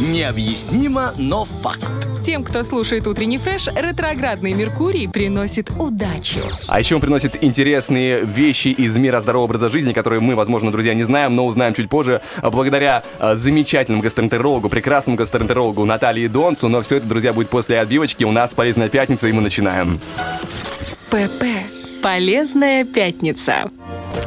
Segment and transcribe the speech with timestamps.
[0.00, 1.82] Необъяснимо, но факт.
[2.24, 6.38] Тем, кто слушает утренний фреш, ретроградный Меркурий приносит удачу.
[6.68, 10.94] А еще он приносит интересные вещи из мира здорового образа жизни, которые мы, возможно, друзья,
[10.94, 16.68] не знаем, но узнаем чуть позже, а, благодаря а, замечательному гастроэнтерологу, прекрасному гастроэнтерологу Наталье Донцу.
[16.68, 18.22] Но все это, друзья, будет после отбивочки.
[18.22, 19.98] У нас полезная пятница, и мы начинаем.
[21.10, 21.44] ПП.
[22.04, 23.68] Полезная пятница.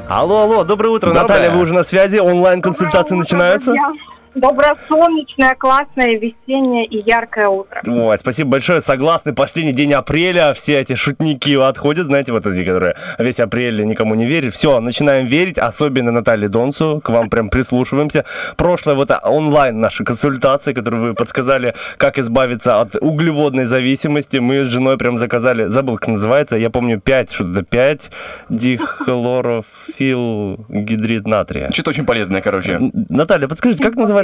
[0.09, 1.21] Алло, алло, доброе утро, Доброе.
[1.21, 3.71] Наталья, вы уже на связи, онлайн-консультации начинаются?
[3.71, 7.81] Друзья, Доброе солнечное, классное, весеннее и яркое утро.
[7.85, 12.95] Ой, спасибо большое, согласны, последний день апреля, все эти шутники отходят, знаете, вот эти, которые
[13.19, 14.53] весь апрель никому не верят.
[14.53, 18.23] Все, начинаем верить, особенно Наталье Донцу, к вам прям прислушиваемся.
[18.55, 24.69] Прошлое вот онлайн наши консультации, которые вы подсказали, как избавиться от углеводной зависимости, мы с
[24.69, 28.11] женой прям заказали, забыл, как называется, я помню 5, что-то 5
[28.47, 31.69] дихлорофиллгидрид натрия.
[31.71, 32.79] Что-то очень полезное, короче.
[33.09, 34.20] Наталья, подскажите, как называется?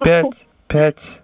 [0.00, 1.22] 5, 5...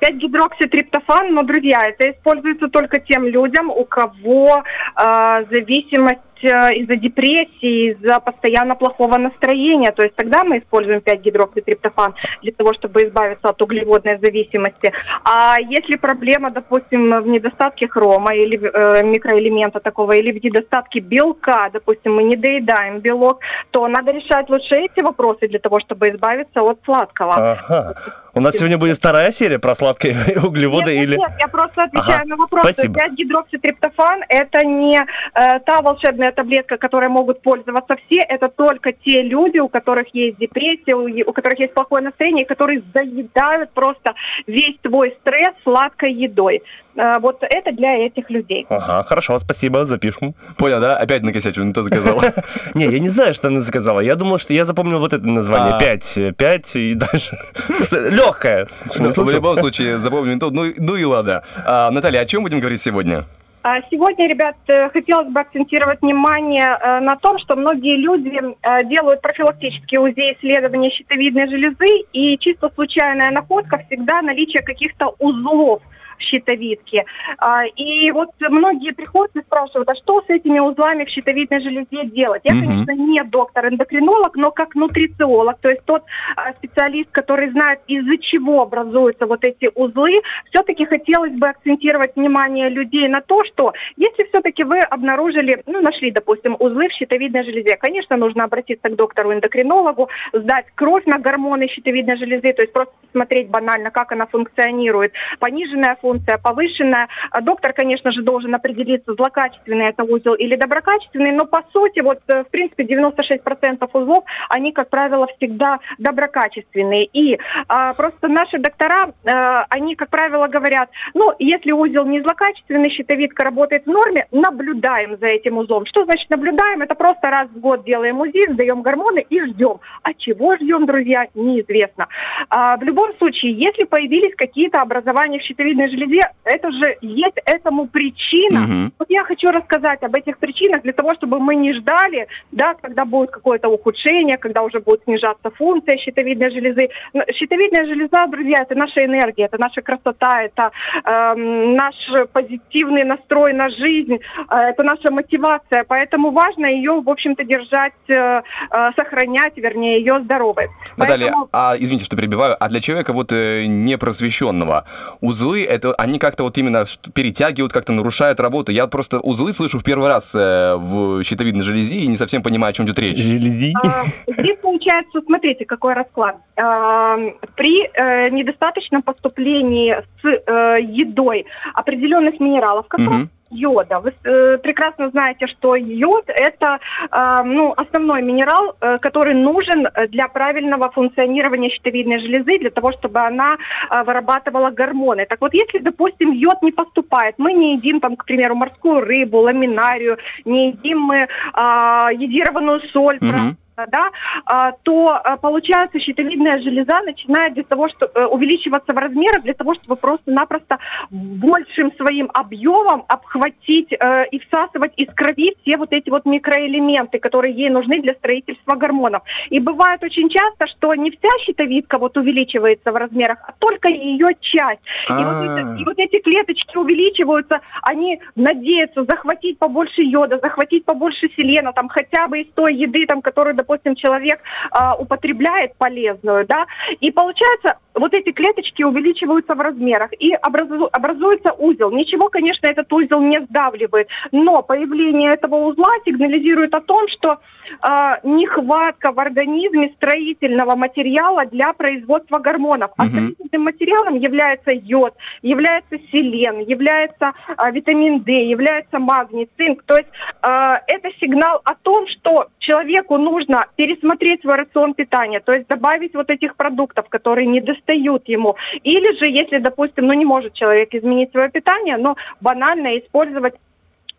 [0.00, 8.20] 5-гидрокситриптофан, но, друзья, это используется только тем людям, у кого э, зависимость из-за депрессии, из-за
[8.20, 9.92] постоянно плохого настроения.
[9.92, 14.92] То есть тогда мы используем 5-гидрокситриптофан для того, чтобы избавиться от углеводной зависимости.
[15.24, 21.70] А если проблема, допустим, в недостатке хрома или э, микроэлемента такого, или в недостатке белка,
[21.72, 23.40] допустим, мы не доедаем белок,
[23.70, 27.34] то надо решать лучше эти вопросы для того, чтобы избавиться от сладкого.
[27.34, 27.94] Ага.
[28.36, 31.16] У нас сегодня будет вторая серия про сладкие углеводы нет, или...
[31.16, 32.64] нет, нет, я просто отвечаю Ага, на вопрос.
[32.64, 33.00] спасибо.
[33.00, 39.58] 5-гидрокситриптофан– это не э, та волшебная таблетка, которой могут пользоваться все, это только те люди,
[39.58, 44.14] у которых есть депрессия, у, у которых есть плохое настроение, которые заедают просто
[44.46, 46.62] весь твой стресс сладкой едой.
[46.96, 48.66] Э, вот это для этих людей.
[48.68, 50.34] Ага, хорошо, спасибо, запишем.
[50.56, 50.96] Понял, да?
[50.96, 52.20] Опять накосячу, не то заказал.
[52.74, 54.00] Не, я не знаю, что она заказала.
[54.00, 55.74] Я думал, что я запомнил вот это название.
[55.74, 55.80] А.
[55.80, 57.38] 5, 5 и дальше.
[57.92, 58.68] Легкое.
[58.98, 60.50] Ну, В любом случае, запомню не то.
[60.50, 61.42] Ну, и- ну и ладно.
[61.64, 63.24] А, Наталья, о чем будем говорить сегодня?
[63.68, 68.84] А Сегодня, ребят, э, хотелось бы акцентировать внимание э, на том, что многие люди э,
[68.84, 75.82] делают профилактические УЗИ исследования щитовидной железы, и чисто случайная находка всегда наличие каких-то узлов
[76.18, 77.04] в щитовидке.
[77.38, 82.06] А, И вот многие приходят и спрашивают, а что с этими узлами в щитовидной железе
[82.06, 82.42] делать?
[82.44, 86.04] Я, конечно, не доктор-эндокринолог, но как нутрициолог, то есть тот
[86.36, 92.68] а, специалист, который знает, из-за чего образуются вот эти узлы, все-таки хотелось бы акцентировать внимание
[92.68, 97.76] людей на то, что если все-таки вы обнаружили, ну, нашли, допустим, узлы в щитовидной железе,
[97.76, 103.48] конечно, нужно обратиться к доктору-эндокринологу, сдать кровь на гормоны щитовидной железы, то есть просто посмотреть
[103.48, 105.12] банально, как она функционирует.
[105.38, 107.08] Пониженная функция, повышенная.
[107.30, 112.18] А Доктор, конечно же, должен определиться, злокачественный это узел или доброкачественный, но по сути, вот,
[112.28, 117.04] э, в принципе, 96% узлов, они, как правило, всегда доброкачественные.
[117.06, 122.90] И а, просто наши доктора, э, они, как правило, говорят, ну, если узел не злокачественный,
[122.90, 125.86] щитовидка работает в норме, наблюдаем за этим узлом.
[125.86, 126.82] Что значит наблюдаем?
[126.82, 129.80] Это просто раз в год делаем УЗИ, сдаем гормоны и ждем.
[130.02, 132.06] А чего ждем, друзья, неизвестно.
[132.48, 137.86] А, в любом случае, если появились какие-то образования в щитовидной железе, это же есть этому
[137.86, 138.60] причина.
[138.60, 138.92] Мгм.
[138.98, 143.04] Вот я хочу рассказать об этих причинах для того, чтобы мы не ждали, да, когда
[143.04, 146.88] будет какое-то ухудшение, когда уже будет снижаться функция щитовидной железы.
[147.34, 150.70] Щитовидная железа, друзья, это наша энергия, это наша красота, это
[151.04, 151.94] эм, наш
[152.32, 155.84] позитивный настрой на жизнь, э, это наша мотивация.
[155.84, 160.68] Поэтому важно ее, в общем-то, держать, э, э, сохранять, вернее, ее здоровой.
[160.96, 164.84] Наталья, Поэтому- а извините, что перебиваю, а для человека вот э, непросвещенного
[165.20, 168.72] узлы это они как-то вот именно перетягивают, как-то нарушают работу.
[168.72, 172.70] Я просто узлы слышу в первый раз э, в щитовидной железе и не совсем понимаю,
[172.70, 173.18] о чем идет речь.
[173.18, 173.72] Желези.
[173.84, 176.36] А, Здесь получается, смотрите, какой расклад.
[176.56, 177.16] А,
[177.56, 183.30] При э, недостаточном поступлении с э, едой определенных минералов, как Мгм.
[183.50, 184.00] Йода.
[184.00, 186.78] Вы э, прекрасно знаете, что йод это
[187.10, 192.92] э, ну, основной минерал, э, который нужен э, для правильного функционирования щитовидной железы, для того,
[192.92, 195.26] чтобы она э, вырабатывала гормоны.
[195.26, 199.38] Так вот, если, допустим, йод не поступает, мы не едим, там, к примеру, морскую рыбу,
[199.38, 203.56] ламинарию, не едим мы а, йодированную соль, Мгм.
[203.84, 204.10] Да,
[204.46, 209.52] а, то а, получается щитовидная железа начинает для того, что э, увеличиваться в размерах, для
[209.52, 210.78] того, чтобы просто-напросто
[211.10, 217.54] большим своим объемом обхватить э, и всасывать из крови все вот эти вот микроэлементы, которые
[217.54, 219.22] ей нужны для строительства гормонов.
[219.50, 224.28] И бывает очень часто, что не вся щитовидка вот увеличивается в размерах, а только ее
[224.40, 224.86] часть.
[225.08, 225.44] И вот, А.
[225.44, 231.88] это- и вот эти клеточки увеличиваются, они надеются захватить побольше йода, захватить побольше селена, там
[231.88, 234.40] хотя бы из той еды, там, которую, допустим, человек
[234.70, 236.66] а, употребляет полезную, да,
[237.00, 241.90] и получается вот эти клеточки увеличиваются в размерах и образу, образуется узел.
[241.90, 247.38] Ничего, конечно, этот узел не сдавливает, но появление этого узла сигнализирует о том, что
[247.82, 247.88] э,
[248.22, 252.90] нехватка в организме строительного материала для производства гормонов.
[252.96, 259.82] А строительным материалом является йод, является селен, является э, витамин D, является магний, цинк.
[259.84, 260.08] То есть
[260.42, 260.48] э,
[260.86, 266.30] это сигнал о том, что человеку нужно пересмотреть свой рацион питания, то есть добавить вот
[266.30, 268.56] этих продуктов, которые не достают ему.
[268.82, 273.54] Или же, если, допустим, ну не может человек изменить свое питание, но банально использовать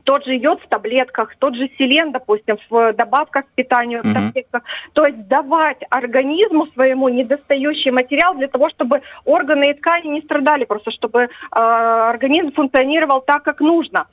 [0.04, 4.64] тот же йод в таблетках, тот же селен, допустим, в добавках к питанию, в таблетках.
[4.94, 10.64] То есть давать организму своему недостающий материал для того, чтобы органы и ткани не страдали,
[10.64, 14.08] просто чтобы э, организм функционировал так, как нужно.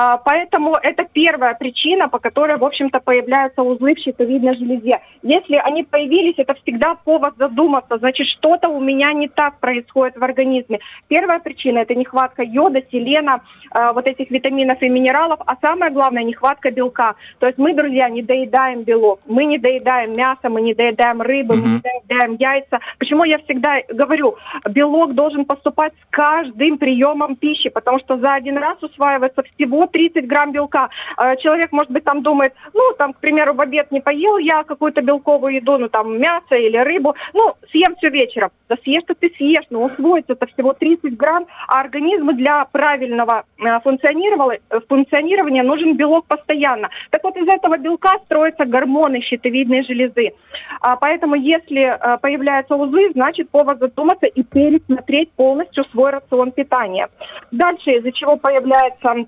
[0.00, 5.00] А, поэтому это первая причина, по которой, в общем-то, появляются узлы в щитовидной железе.
[5.22, 10.22] Если они появились, это всегда повод задуматься, значит, что-то у меня не так происходит в
[10.22, 10.78] организме.
[11.08, 13.40] Первая причина– это нехватка йода, селена,
[13.74, 17.16] э, вот этих витаминов и минералов, а самое главное– нехватка белка.
[17.40, 21.56] То есть мы, друзья, не доедаем белок, мы не доедаем мясо, мы не доедаем рыбы,
[21.56, 22.78] мы не доедаем яйца.
[23.00, 24.36] Почему я всегда говорю,
[24.70, 30.26] белок должен поступать с каждым приемом пищи, потому что за один раз усваивается всего 30
[30.26, 30.88] грамм белка.
[31.18, 34.64] Э, Человек, может быть, там думает, ну, там, к примеру, в обед не поел я
[34.64, 38.50] какую-то белковую еду, ну, там, мясо или рыбу, ну, съем все вечером.
[38.68, 43.80] Да съешь-то ты съешь, но усвоится это всего 30 грамм, а организму для правильного э,
[43.80, 46.90] функционирования, функционирования нужен белок постоянно.
[47.10, 50.32] Так вот, из этого белка строятся гормоны щитовидной железы.
[50.80, 57.08] А, поэтому, если э, появляются узлы, значит, повод задуматься и пересмотреть полностью свой рацион питания.
[57.50, 59.26] Дальше, из-за чего появляется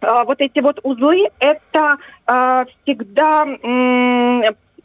[0.00, 1.96] вот эти вот узлы, это
[2.26, 3.46] а, всегда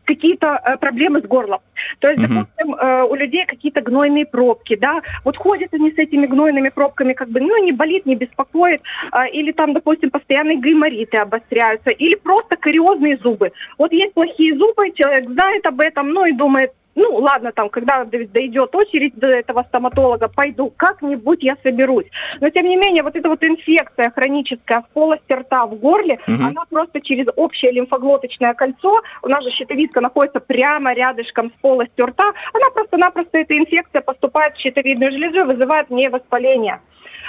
[0.06, 1.60] какие-то э, проблемы с горлом.
[2.00, 6.26] То есть, допустим, э, у людей какие-то гнойные пробки, да, вот ходят они с этими
[6.26, 8.82] гнойными пробками, как бы, ну, не болит, не беспокоит,
[9.12, 13.52] а, или там, допустим, постоянные гаймориты обостряются, или просто кариозные зубы.
[13.78, 18.04] Вот есть плохие зубы, человек знает об этом, ну, и думает, ну, ладно, там, когда
[18.06, 22.08] дойдет очередь до этого стоматолога, пойду, как-нибудь я соберусь.
[22.40, 26.48] Но, тем не менее, вот эта вот инфекция хроническая в полости рта, в горле, Мгм.
[26.48, 32.08] она просто через общее лимфоглоточное кольцо, у нас же щитовидка находится прямо рядышком с полостью
[32.08, 36.80] рта, она просто-напросто, эта инфекция поступает в щитовидную железу и вызывает в ней воспаление.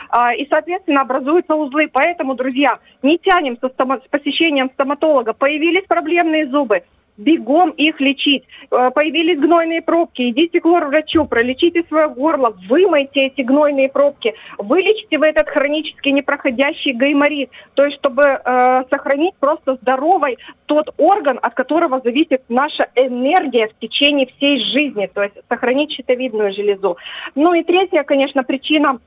[0.08, 1.88] А, И, соответственно, образуются узлы.
[1.92, 5.32] Поэтому, друзья, не тянем со стома- с посещением стоматолога.
[5.32, 6.82] Появились проблемные зубы,
[7.16, 8.44] бегом их лечить.
[8.70, 15.18] Э, Появились гнойные пробки, идите к врачу, пролечите свое горло, вымойте эти гнойные пробки, вылечите
[15.18, 21.54] вы этот хронически непроходящий гайморит, то есть чтобы э, сохранить просто здоровой тот орган, от
[21.54, 26.96] которого зависит наша энергия в течение всей жизни, то есть сохранить щитовидную железу.
[27.34, 28.98] Ну и третья, конечно, причина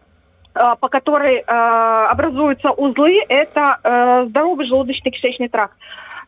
[0.53, 5.75] э, по которой э, образуются узлы, это э, здоровый желудочно-кишечный тракт.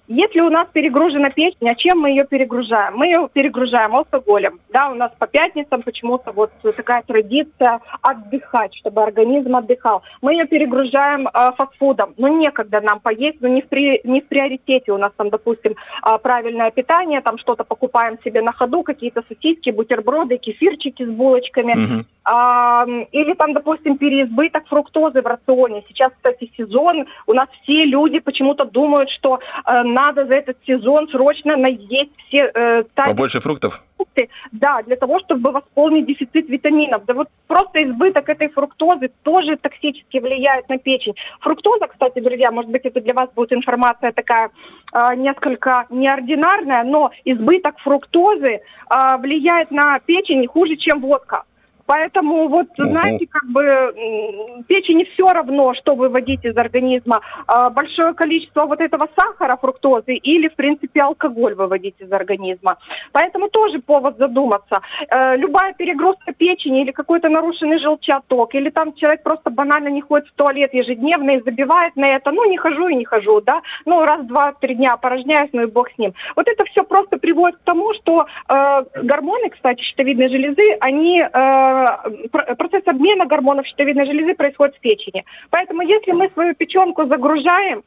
[0.08, 2.96] Если у нас перегружена печень, а чем мы ее перегружаем?
[2.96, 4.60] Мы ее перегружаем алкоголем.
[4.70, 10.04] Да, у нас по пятницам почему-то вот такая традиция отдыхать, чтобы организм отдыхал.
[10.22, 12.14] Мы ее перегружаем э, фастфудом.
[12.18, 15.74] Ну, некогда нам поесть, но не в, при- не в приоритете у нас там, допустим,
[15.74, 21.74] э, правильное питание, там что-то покупаем себе на ходу, какие-то сосиски, бутерброды, кефирчики с булочками.
[21.76, 22.06] Мгм.
[22.24, 25.84] А, или там, допустим, переизбыток фруктозы в рационе.
[25.88, 27.06] Сейчас, кстати, сезон.
[27.26, 32.52] У нас все люди почему-то думают, что э, надо за этот сезон срочно наесть все
[32.54, 33.82] э, Побольше фруктов?
[34.18, 37.06] фрукты, да, для того, чтобы восполнить дефицит витаминов.
[37.06, 41.16] Да вот просто избыток этой фруктозы тоже токсически влияет на печень.
[41.42, 44.50] Фруктоза, кстати, друзья, может быть, это для вас будет информация такая
[44.92, 51.44] а, несколько неординарная, но избыток фруктозы а, влияет на печень хуже, чем водка.
[51.88, 57.22] Поэтому вот, знаете, как бы печени все равно, что выводить из организма.
[57.48, 62.78] А, большое количество вот этого сахара, фруктозы или, в принципе, алкоголь выводить из организма.
[63.14, 64.82] Поэтому тоже повод задуматься.
[65.10, 70.28] Э, любая перегрузка печени или какой-то нарушенный желчаток, или там человек просто банально не ходит
[70.28, 74.04] в туалет ежедневно и забивает на это, ну, не хожу и не хожу, да, ну,
[74.04, 76.14] раз, два, три дня опорожняюсь, ну и бог с ним.
[76.36, 81.77] Вот это все просто приводит к тому, что э, гормоны, кстати, щитовидной железы, они, э,
[82.58, 85.24] процесс обмена гормонов щитовидной железы происходит в печени.
[85.50, 87.84] Поэтому если мы свою печенку загружаем,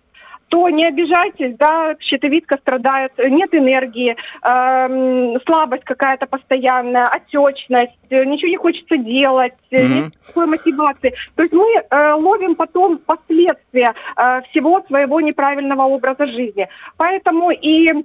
[0.50, 8.48] то не обижайтесь, да, щитовидка страдает, нет энергии, эм, слабость какая-то постоянная, отечность, э, ничего
[8.50, 9.94] не хочется делать, э, Мгм.
[9.94, 11.14] нет такой мотивации.
[11.36, 16.68] То есть мы э, ловим потом последствия э, всего своего неправильного образа жизни.
[16.96, 18.04] Поэтому и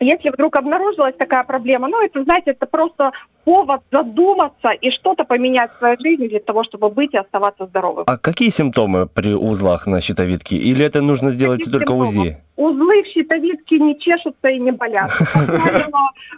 [0.00, 3.12] если вдруг обнаружилась такая проблема, ну, это, знаете, это просто
[3.44, 8.04] повод задуматься и что-то поменять в своей жизни для того, чтобы быть и оставаться здоровым.
[8.06, 10.56] А какие симптомы при узлах на щитовидке?
[10.56, 12.08] Или это нужно сделать Каких только симптомов?
[12.08, 12.36] УЗИ?
[12.56, 15.10] Узлы в щитовидке не чешутся и не болят.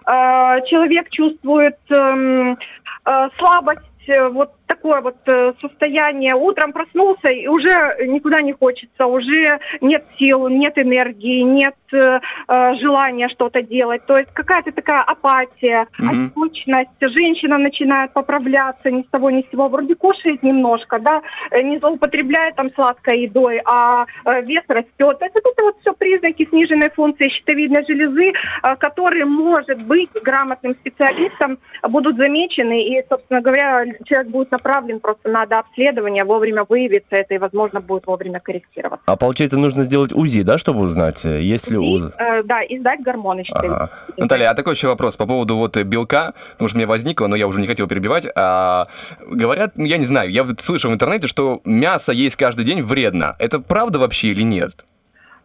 [0.07, 6.35] Э, человек чувствует эм, э, слабость, э, вот такое вот э, состояние.
[6.35, 7.75] Утром проснулся и уже
[8.07, 14.07] никуда не хочется, уже нет сил, нет энергии, нет э, э, желания что-то делать.
[14.07, 16.91] То есть какая-то такая апатия, отечность.
[17.00, 19.69] Женщина начинает поправляться ни с того ни с сего.
[19.69, 24.07] Вроде кушает немножко, да, э, не злоупотребляет там сладкой едой, а
[24.43, 25.19] вес растет.
[25.19, 28.33] То есть это вот все признаки сниженной функции щитовидной железы,
[28.79, 32.85] которые, может быть, грамотным специалистом будут замечены.
[32.85, 38.07] И, собственно говоря, человек будет направлен просто на дообследование, вовремя выявится это и, возможно, будет
[38.07, 39.05] вовремя корректироваться.
[39.07, 42.12] А получается, нужно сделать УЗИ, да, чтобы узнать, э, есть ли И, УЗ?
[42.19, 43.45] э, да, и сдать гормоны.
[43.50, 43.90] Ага.
[44.17, 47.26] Наталья, а такой еще вопрос по поводу вот э, белка, потому что у меня возникло,
[47.26, 48.26] но я уже не хотел перебивать.
[48.35, 48.88] А,
[49.26, 53.37] говорят, я не знаю, я слышал в интернете, что мясо есть каждый день вредно.
[53.38, 54.85] Это правда вообще или нет?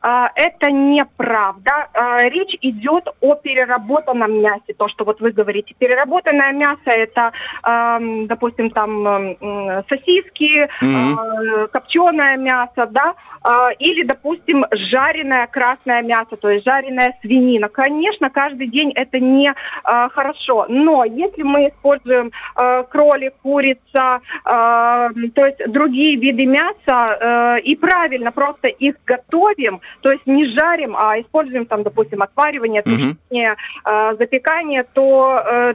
[0.08, 1.88] А, Это неправда.
[1.94, 4.74] А, Речь идет о переработанном мясе.
[4.78, 5.74] То, что вот вы говорите.
[5.80, 7.32] Переработанное мясо это,
[8.28, 9.36] допустим, там
[9.90, 11.68] сосиски, Мгм.
[11.72, 13.14] копченое мясо, да,
[13.80, 17.70] или, допустим, жареное красное мясо, то есть жареная свинина.
[17.70, 22.32] Конечно, каждый день это не хорошо, но если мы используем
[22.90, 30.26] кролик, курица, то есть другие виды мяса, э, и правильно просто их готовим, то есть
[30.28, 35.74] не жарим, а используем там, допустим, отваривание, тушение, э, запекание, то э,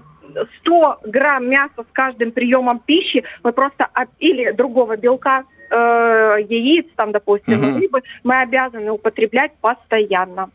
[0.61, 6.87] 100 грамм мяса с каждым приемом пищи мы просто от- или другого белка э, яиц,
[6.97, 7.77] там, допустим, Мгм.
[7.81, 10.51] рыбы, мы обязаны употреблять постоянно.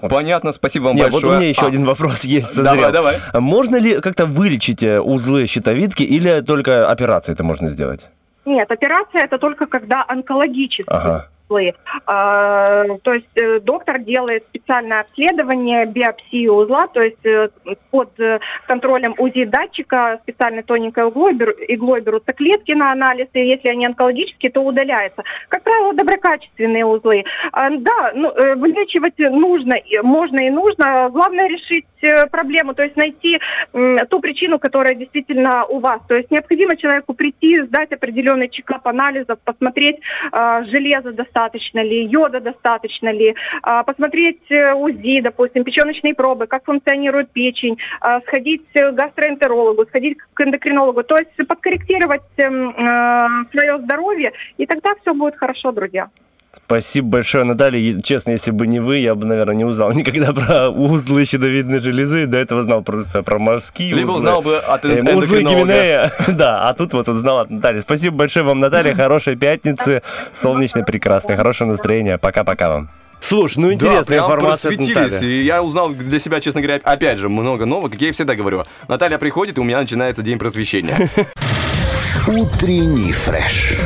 [0.00, 1.24] Понятно, спасибо вам Не, большое.
[1.26, 2.56] вот у меня еще А, один вопрос есть.
[2.56, 2.92] Давай, созрел.
[2.92, 3.16] давай.
[3.32, 8.06] А Можно ли как-то вылечить э, узлы щитовидки или только операцией это можно сделать?
[8.44, 11.28] Нет, операция это только когда онкологические Ага.
[11.48, 11.74] Узлы.
[12.06, 17.48] А, то есть э, доктор делает специальное обследование, биопсию узла, то есть э,
[17.90, 21.34] под э, контролем УЗИ датчика специальной тоненькой иглой,
[21.68, 25.22] иглой берутся клетки на анализ, и если они онкологические, то удаляется.
[25.48, 27.24] Как правило, доброкачественные узлы.
[27.52, 31.08] А, да, ну, вылечивать нужно, можно и нужно.
[31.10, 31.86] Главное решить
[32.30, 33.40] проблему, то есть найти
[33.72, 36.00] ту причину, которая действительно у вас.
[36.06, 40.00] То есть необходимо человеку прийти, сдать определенный чекап анализов, посмотреть,
[40.32, 46.64] э, железа достаточно ли, йода достаточно ли, э, посмотреть э, УЗИ, допустим, печеночные пробы, как
[46.64, 54.66] функционирует печень, э, сходить к гастроэнтерологу, сходить к эндокринологу, то есть подкорректировать свое здоровье, и
[54.66, 56.08] тогда все будет хорошо, друзья.
[56.56, 58.00] Спасибо большое, Наталья.
[58.00, 62.26] Честно, если бы не вы, я бы, наверное, не узнал никогда про узлы щитовидной железы.
[62.26, 64.18] До этого знал просто про морские Либо узлы.
[64.18, 65.40] узнал бы от Э, Узлы.
[65.42, 66.12] Гименея.
[66.28, 67.80] Да, а тут вот узнал от Натальи.
[67.80, 68.94] Спасибо большое вам, Наталья.
[68.94, 70.02] Хорошей пятницы.
[70.32, 71.36] Солнечной, прекрасной.
[71.36, 72.18] Хорошего настроения.
[72.18, 72.90] Пока-пока вам.
[73.20, 75.12] Слушай, ну Да, интересная прям информация от просветились.
[75.12, 75.30] Натальи.
[75.32, 78.34] И я узнал для себя, честно говоря, опять же, много нового, как я и всегда
[78.34, 78.64] говорю.
[78.88, 81.08] Наталья приходит, и у меня начинается день просвещения.
[82.28, 83.76] Утренний фреш.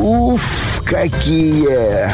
[0.00, 2.08] Уф, какие!